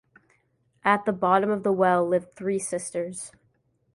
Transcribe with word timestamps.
At 0.83 1.05
the 1.05 1.13
bottom 1.13 1.51
of 1.51 1.61
the 1.61 1.71
well 1.71 2.03
lived 2.03 2.33
three 2.33 2.57
sisters. 2.57 3.31